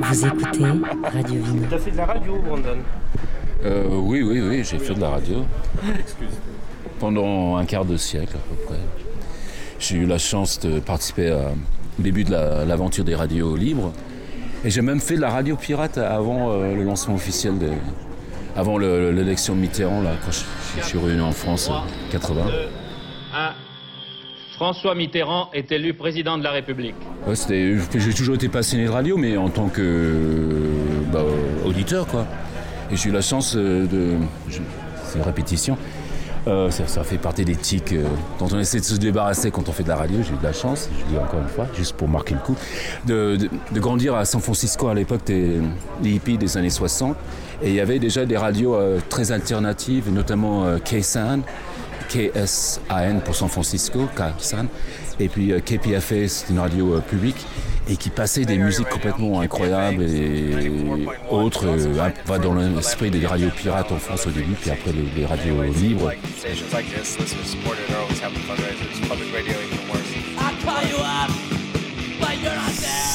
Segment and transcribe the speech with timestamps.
[0.00, 0.64] Vous écoutez
[1.12, 1.62] Radio Vino.
[1.70, 2.76] T'as fait de la radio, Brandon
[3.64, 5.44] Euh, oui, oui, oui, j'ai fait de la radio.
[6.98, 8.80] Pendant un quart de siècle à peu près.
[9.78, 11.50] J'ai eu la chance de participer à-
[11.98, 13.92] au début de la- l'aventure des radios libres.
[14.64, 17.70] Et j'ai même fait de la radio pirate avant euh, le lancement officiel, de,
[18.56, 22.42] avant le- l'élection de Mitterrand, là, quand je, je suis revenu en France en 80.
[23.34, 23.52] 1.
[24.56, 26.94] François Mitterrand est élu président de la République.
[27.28, 30.14] J'ai toujours été passionné de radio, mais en tant que
[31.12, 31.22] bah,
[31.66, 32.26] auditeur, quoi.
[32.90, 34.14] Et j'ai eu la chance euh, de.
[35.04, 35.76] C'est une répétition.
[36.46, 38.04] Euh, ça, fait partie des tics euh,
[38.38, 40.20] dont on essaie de se débarrasser quand on fait de la radio.
[40.22, 42.56] J'ai eu de la chance, je dis encore une fois, juste pour marquer le coup,
[43.04, 43.36] de,
[43.74, 45.60] grandir à San Francisco à l'époque des,
[46.00, 47.14] des hippies des années 60.
[47.62, 50.78] Et il y avait déjà des radios euh, très alternatives, notamment euh,
[52.08, 54.66] KSAN, pour San Francisco, KSAN,
[55.18, 57.46] et puis euh, KPFA, c'est une radio euh, publique,
[57.88, 60.70] et qui passait des musiques complètement incroyables et
[61.30, 65.62] autres, euh, dans l'esprit des radios pirates en France au début, puis après les, radios
[65.62, 66.12] libres.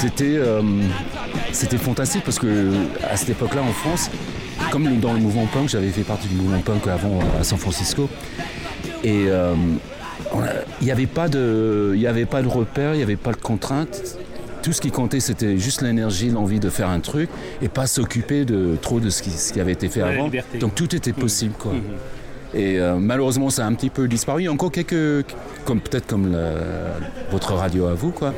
[0.00, 0.40] C'était
[1.52, 2.72] c'était fantastique parce que
[3.10, 4.10] à cette époque-là en France,
[4.70, 8.08] comme dans le mouvement punk, j'avais fait partie du mouvement punk avant à San Francisco,
[9.04, 9.54] et euh,
[10.80, 13.32] il n'y avait pas de il y avait pas de repères, il n'y avait pas
[13.32, 14.16] de contraintes.
[14.62, 17.30] Tout ce qui comptait, c'était juste l'énergie, l'envie de faire un truc
[17.62, 20.24] et pas s'occuper de trop de ce qui, ce qui avait été fait Ouais, avant.
[20.24, 20.58] liberté.
[20.58, 21.72] Donc tout était possible, quoi.
[22.52, 24.42] Et euh, malheureusement, ça a un petit peu disparu.
[24.42, 25.24] Il y a encore quelques,
[25.64, 26.98] comme peut-être comme la-
[27.30, 28.34] votre radio à vous, quoi.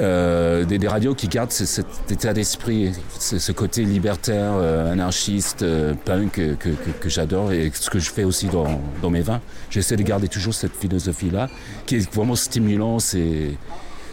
[0.00, 5.62] Euh, des, des radios qui gardent ce- cet état d'esprit, ce, côté libertaire, euh, anarchiste,
[5.62, 6.70] euh, punk que, que-
[7.00, 9.42] que- j'adore et ce que je fais aussi dans, dans mes vins.
[9.68, 11.48] J'essaie de garder toujours cette philosophie-là,
[11.84, 12.98] qui est vraiment stimulant.
[12.98, 13.50] C'est,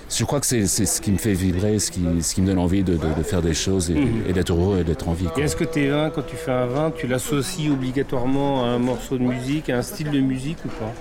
[0.09, 2.59] je crois que c'est, ce qui me fait vibrer, ce qui, ce qui me donne
[2.59, 3.95] envie de, de- de faire des choses et,
[4.27, 5.27] et d'être heureux et d'être en vie.
[5.37, 9.17] Est-ce que tes vins, quand tu fais un vin, tu l'associes obligatoirement à un morceau
[9.17, 10.91] de musique, à un style de musique ou pas?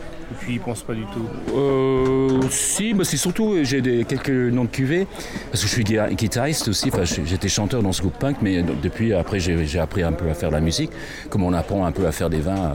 [0.41, 1.27] Tu y penses pas du tout
[1.57, 5.07] Euh, si, mais c'est surtout, euh, j'ai quelques noms de cuvées,
[5.51, 6.91] parce que je suis gui- guitariste aussi,
[7.25, 10.35] j'étais chanteur dans ce groupe punk, mais donc, depuis, après, j'ai appris un peu à
[10.35, 10.91] faire de la musique,
[11.31, 12.75] comme on apprend un peu à faire des vins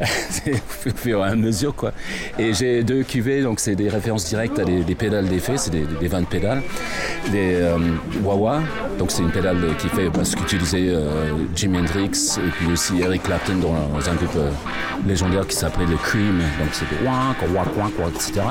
[0.00, 0.04] euh,
[0.86, 1.92] au fur et à mesure, quoi.
[2.38, 6.08] Et j'ai deux cuvées, donc c'est des références directes à des, pédales d'effet, c'est des,
[6.08, 6.62] vins de pédales,
[7.32, 7.78] des euh,
[8.22, 8.60] Wawa,
[8.98, 13.00] donc c'est une pédale qui fait bah, ce qu'utilisait euh, Jimi Hendrix, et puis aussi
[13.00, 13.74] Eric Clapton dans,
[14.10, 14.50] un groupe euh,
[15.06, 16.40] légendaire qui s'appelait The Cream,
[16.74, 18.42] c'est des ouin, ouin, ouin, ouin, etc.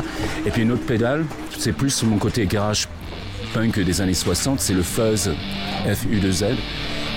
[0.46, 1.26] Et puis une autre pédale,
[1.58, 2.88] c'est plus mon côté garage
[3.54, 5.32] punk des années 60, c'est le Fuzz
[5.86, 6.56] FU2Z.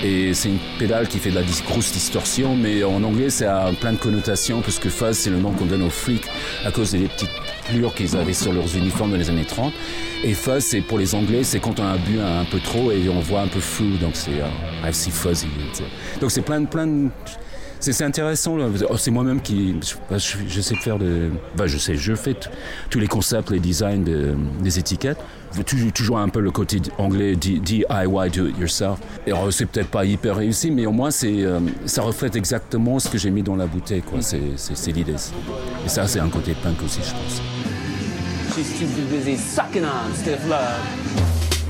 [0.03, 3.73] Et c'est une pédale qui fait de la grosse distorsion, mais en anglais ça a
[3.73, 6.27] plein de connotations, parce que Fuzz c'est le nom qu'on donne aux flics
[6.65, 7.31] à cause des petites
[7.69, 9.73] plures qu'ils avaient sur leurs uniformes dans les années 30.
[10.23, 13.09] Et Fuzz c'est pour les anglais, c'est quand on a bu un, peu trop et
[13.09, 15.47] on voit un peu flou, donc c'est euh, I see fuzzy.
[16.21, 17.09] Donc c'est plein de plein de
[17.79, 18.57] c'est intéressant.
[18.89, 19.75] Oh, C'est moi-même qui.
[19.81, 20.19] Je, bah,
[20.61, 21.29] sais faire de.
[21.55, 22.35] Bah, je sais, je fais
[22.89, 25.19] tous les concepts, les designs de- des étiquettes.
[25.65, 27.85] Toujours, toujours un peu le côté anglais DIY,
[28.33, 28.99] do it yourself.
[29.25, 33.17] Alors, c'est peut-être pas hyper réussi, mais au moins euh, ça reflète exactement ce que
[33.17, 34.03] j'ai mis dans la bouteille.
[34.19, 35.15] c'est l'idée.
[35.85, 37.41] Et ça, c'est un côté punk aussi, je pense.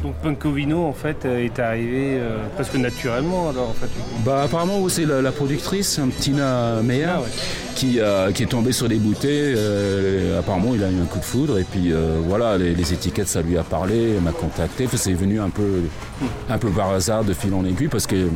[0.03, 3.89] Donc Punkovino, en fait, euh, est arrivé euh, presque naturellement, alors, en fait.
[4.23, 7.27] Bah, apparemment, c'est la, la productrice, un Tina Meyer, Ah ouais.
[7.75, 9.55] qui, euh, qui est tombée sur des bouteilles.
[9.57, 11.57] euh, apparemment, il a eu un coup de foudre.
[11.57, 11.91] Et puis,
[12.27, 14.85] voilà, les, les étiquettes, ça lui a parlé, elle m'a contacté.
[14.85, 15.81] Enfin, c'est venu un peu,
[16.49, 18.27] un peu par hasard, de fil en aiguille, parce que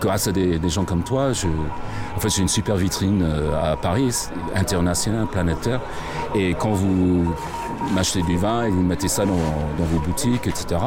[0.00, 1.46] grâce à des, des gens comme toi, je,
[2.16, 4.14] en fait, j'ai une super vitrine euh, à Paris,
[4.54, 5.80] internationale, planétaire.
[6.34, 7.34] Et quand vous
[7.94, 10.80] m'achetez du vin et vous mettez ça dans, dans vos boutiques, etc.,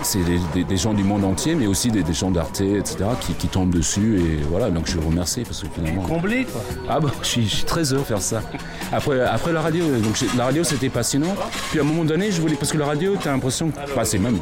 [0.00, 2.96] c'est des, des- des gens du monde entier, mais aussi des, des gens d'Arte, etc.,
[3.20, 4.20] qui, qui tombent dessus.
[4.20, 6.02] Et voilà, donc je vous remercie parce que finalement.
[6.02, 6.60] Comblé, quoi.
[6.88, 8.40] Ah bah, je suis, je suis très heureux de faire ça.
[8.92, 11.34] Après, après la radio, donc la radio c'était passionnant.
[11.70, 14.18] Puis à un moment donné, je voulais parce que la radio, t'as l'impression, enfin, c'est
[14.18, 14.38] même,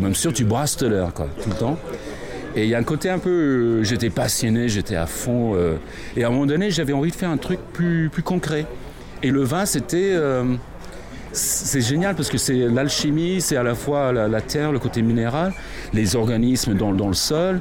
[0.00, 1.76] même sûr, tu brasses l'air quoi, tout le temps.
[2.56, 5.54] Et il y a un côté un peu, euh, j'étais passionné, j'étais à fond.
[5.54, 5.76] euh,
[6.16, 8.66] et à un moment donné, j'avais envie de faire un truc plus, plus concret.
[9.22, 10.44] Et le vin, c'était, euh,
[11.32, 15.52] c'est génial parce que c'est l'alchimie, c'est à la fois la, terre, le côté minéral,
[15.92, 17.60] les organismes dans, dans le sol.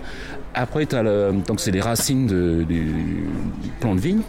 [0.53, 4.21] Après, donc c'est les racines de- du, du plant de vigne.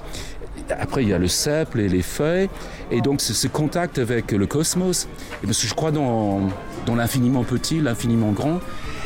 [0.70, 2.48] Après, il y a le cep, les, les feuilles.
[2.90, 5.08] Et donc, ce, ce contact avec le cosmos,
[5.42, 6.40] et parce que je crois dans,
[6.86, 8.60] dans l'infiniment petit, l'infiniment grand.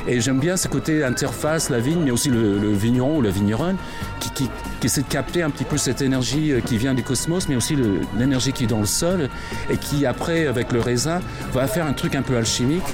[0.08, 3.76] Et j'aime bien ce côté interface, la vigne, mais aussi le, vigneron ou la vigneronne,
[4.20, 4.48] qui,
[4.82, 7.76] essaie de capter un petit peu cette énergie euh, qui vient du cosmos, mais aussi
[8.16, 9.28] l'énergie qui est dans le sol,
[9.68, 11.20] et qui après, avec le raisin,
[11.52, 12.84] va faire un truc un peu alchimique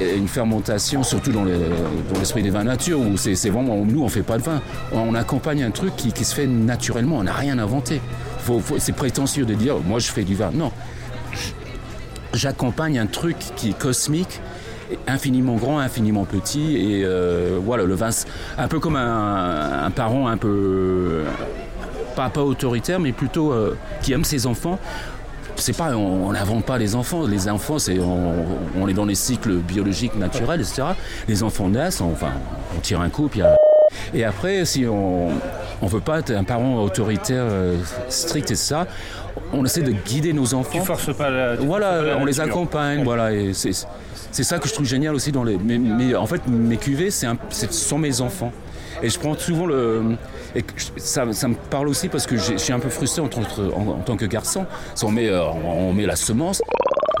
[0.00, 1.44] une fermentation, surtout dans
[2.18, 4.60] l'esprit des vins nature, où c'est vraiment, nous on fait pas de vin,
[4.90, 8.00] on accompagne un truc qui, qui se fait naturellement, on n'a rien inventé.
[8.78, 10.50] C'est prétentieux de dire, moi je fais du vin.
[10.52, 10.72] Non,
[12.34, 14.40] j'accompagne un truc qui est cosmique,
[15.06, 18.10] infiniment grand, infiniment petit, et euh, voilà, le vin,
[18.58, 21.22] un peu comme un, parent un peu,
[22.16, 24.78] pas, pas autoritaire, mais plutôt euh, qui aime ses enfants
[25.56, 27.26] c'est pas, on n'invente pas les enfants.
[27.26, 30.82] Les enfants, c'est, on, est dans les cycles biologiques naturels, etc.
[31.28, 32.32] Les enfants naissent, enfin,
[32.76, 33.42] on tire un coup, puis
[34.14, 35.28] et après, si on
[35.86, 37.76] ne veut pas être un parent autoritaire euh,
[38.08, 38.86] strict et ça,
[39.52, 40.78] on essaie de guider nos enfants.
[40.78, 43.32] Tu forces pas la, Voilà, on les accompagne, voilà.
[43.32, 43.72] Et c'est,
[44.30, 45.58] c'est ça que je trouve génial aussi dans les.
[45.58, 48.52] Mais, en fait, mes cuvées, c'est ce sont mes enfants.
[49.02, 50.16] Et je prends souvent le.
[50.54, 50.64] Et
[50.96, 54.16] ça, ça me parle aussi parce que je suis un peu frustré en, en, tant
[54.16, 54.66] que garçon.
[55.02, 56.62] On met, euh, on met la semence,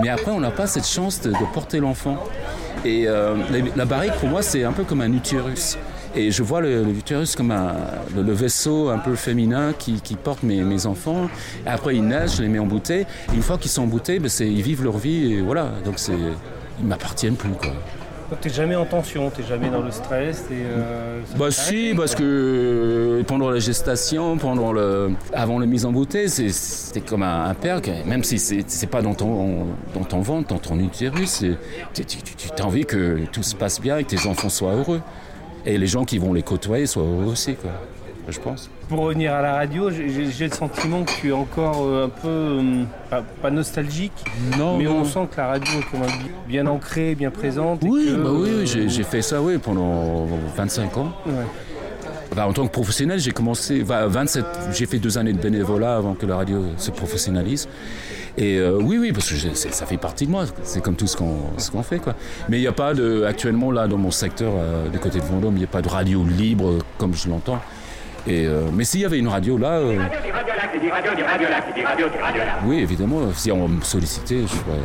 [0.00, 2.18] mais après, on n'a pas cette chance de, porter l'enfant.
[2.84, 3.36] Et euh,
[3.76, 5.78] la barrique, pour moi, c'est un peu comme un utérus.
[6.14, 7.74] Et je vois le, utérus comme un,
[8.14, 11.28] le, vaisseau un peu féminin qui, qui porte mes, mes, enfants.
[11.66, 13.06] Et après, ils naissent, je les mets en bouteille.
[13.32, 15.34] Et une fois qu'ils sont en bouteille, ben ils vivent leur vie.
[15.34, 15.70] Et voilà.
[15.84, 15.96] Donc,
[16.80, 17.50] ils m'appartiennent plus.
[17.50, 17.72] Quoi.
[18.40, 23.22] T'es jamais en tension, t'es jamais dans le stress euh, Bah si, parce que euh,
[23.24, 27.80] pendant la gestation, pendant le, avant la mise en bouteille, c'était comme un, un père,
[28.06, 31.44] même si c'est pas dans ton, dans ton ventre, dans ton utérus,
[31.92, 32.04] tu
[32.58, 35.02] as envie que tout se passe bien et que tes enfants soient heureux.
[35.64, 37.54] Et les gens qui vont les côtoyer soient heureux aussi.
[37.54, 37.70] Quoi
[38.28, 38.70] je pense.
[38.88, 42.28] Pour revenir à la radio, j'ai le sentiment que tu es encore euh, un peu,
[42.28, 44.12] euh, pas, nostalgique,
[44.58, 47.80] non, mais on sent que la radio est bien ancrée, bien présente.
[47.82, 50.26] Oui, bah oui, j'ai fait ça oui, pendant
[50.56, 51.12] 25 ans.
[52.36, 56.26] En tant que professionnel, j'ai commencé, 27, j'ai fait deux années de bénévolat avant que
[56.26, 57.68] la radio se professionnalise.
[58.38, 60.44] Et euh, oui, oui, parce que ça fait partie de moi.
[60.62, 62.14] C'est comme tout ce qu'on fait, quoi.
[62.48, 64.52] Mais il n'y a pas de, actuellement là dans mon secteur,
[64.90, 67.60] du côté de Vendôme, il n'y a pas de radio libre comme je l'entends.
[68.26, 69.78] Et euh, mais s'il y avait une radio là.
[69.78, 69.98] Euh...
[72.64, 74.78] Oui, évidemment, si on me sollicitait, je ferais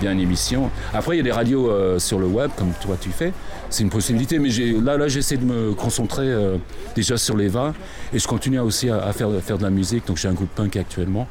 [0.00, 0.70] bien une émission.
[0.92, 3.32] Après, il y a des radios euh, sur le web, comme toi tu fais.
[3.68, 4.48] C'est une possibilité, mais
[4.82, 6.56] là, là j'essaie de me concentrer euh,
[6.96, 7.72] déjà sur les vins.
[8.12, 10.50] Et je continue aussi à, à faire, faire de la musique, donc j'ai un groupe
[10.54, 11.28] punk actuellement.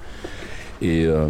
[0.81, 1.27] Et euh,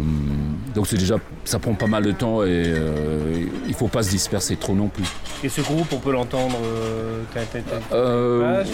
[0.74, 4.10] donc c'est déjà, ça prend pas mal de temps et euh, il faut pas se
[4.10, 5.04] disperser trop non plus.
[5.42, 7.22] Et ce groupe, on peut l'entendre euh,
[7.92, 8.64] euh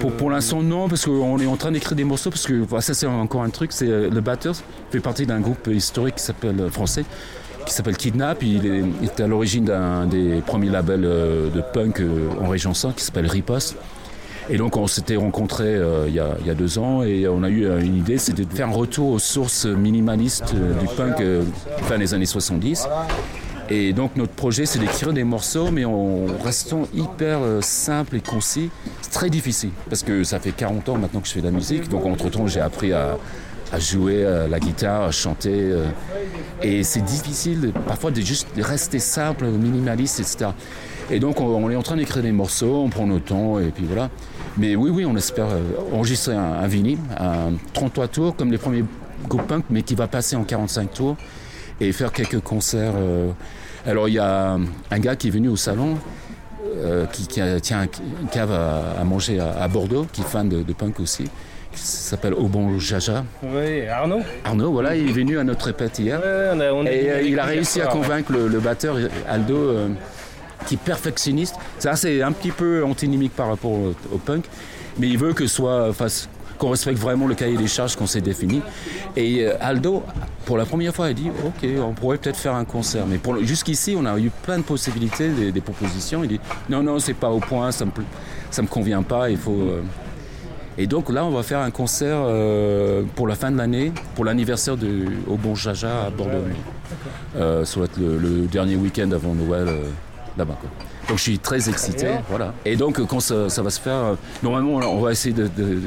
[0.00, 2.94] Pour, pour l'instant non, parce qu'on est en train d'écrire des morceaux, parce que ça
[2.94, 4.54] c'est encore un truc, c'est le batteur
[4.90, 7.04] fait partie d'un groupe historique qui s'appelle français
[7.66, 8.44] qui s'appelle Kidnap.
[8.44, 12.00] Il est, il est à l'origine d'un des premiers labels de punk
[12.40, 13.76] en région 5 qui s'appelle Riposte.
[14.48, 17.26] Et donc on s'était rencontrés euh, il, y a, il, y a, deux ans et
[17.26, 20.78] on a eu euh, une idée, c'était de faire un retour aux sources minimalistes euh,
[20.78, 21.22] du punk
[21.82, 22.88] fin des années 70.
[23.68, 28.70] Et donc notre projet c'est d'écrire des morceaux mais en restant hyper simple et concis.
[29.02, 31.50] C'est très difficile parce que ça fait 40 ans maintenant que je fais de la
[31.52, 31.88] musique.
[31.88, 33.18] Donc entre temps j'ai appris à,
[33.72, 35.74] à jouer à la guitare, à chanter.
[36.62, 40.50] et c'est difficile parfois de juste rester simple, minimaliste, etc.
[41.10, 43.84] Et donc on, est en train d'écrire des morceaux, on prend notre temps et puis
[43.84, 44.10] voilà.
[44.58, 45.60] Mais oui, oui, on espère euh,
[45.92, 48.84] enregistrer un, un vinyle, un 33 tours, comme les premiers
[49.28, 51.16] Go Punk, mais qui va passer en 45 tours
[51.80, 52.94] et faire quelques concerts.
[52.96, 53.30] Euh.
[53.86, 54.58] Alors, il y a
[54.90, 55.96] un gars qui est venu au salon,
[56.78, 57.86] euh, qui, a, tient
[58.22, 61.24] une cave à, manger à, Bordeaux, qui est fan de punk aussi,
[61.76, 63.24] qui s'appelle Aubon Jaja.
[63.42, 64.22] Oui, Arnaud.
[64.44, 66.18] Arnaud, voilà, il est venu à notre répète hier.
[66.18, 68.38] Ouais, on a, on et euh, il a réussi à convaincre ouais.
[68.38, 68.96] le, le, batteur
[69.28, 69.54] Aldo.
[69.54, 69.88] Euh,
[70.66, 71.54] qui est perfectionniste.
[71.78, 74.46] Ça, c'est un petit peu antinomique par rapport au, au, punk,
[74.98, 78.20] mais il veut que soit face qu'on respecte vraiment le cahier des charges qu'on s'est
[78.20, 78.62] défini.
[79.14, 80.02] Et euh, Aldo,
[80.44, 83.04] pour la première fois, a dit Ok, on pourrait peut-être faire un concert.
[83.06, 86.24] Mais jusqu'ici, on a eu plein de possibilités, des, des, propositions.
[86.24, 87.90] Il dit Non, non, c'est pas au point, ça me,
[88.50, 89.52] ça me convient pas, il faut.
[89.52, 89.82] Euh...
[90.78, 94.24] Et donc là, on va faire un concert euh, pour la fin de l'année, pour
[94.24, 94.74] l'anniversaire
[95.26, 96.44] au Bon Jaja à Bordeaux.
[97.36, 99.82] Euh, ça va être le, le dernier week-end avant Noël euh,
[100.36, 100.58] là-bas.
[101.08, 102.08] Donc je suis très excité.
[102.28, 102.52] Voilà.
[102.64, 105.64] Et donc quand ça, ça va se faire, euh, normalement on va essayer de, de,
[105.74, 105.82] de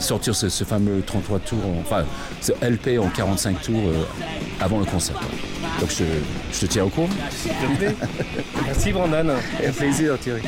[0.00, 2.04] sortir ce, ce, fameux 33 tours, enfin
[2.40, 3.92] ce LP en 45 tours
[4.60, 5.16] avant le concert.
[5.16, 5.28] Quoi.
[5.80, 6.04] Donc je,
[6.52, 7.08] je, te tiens au courant.
[8.66, 9.34] Merci Brandon.
[9.64, 10.42] Un plaisir Thierry.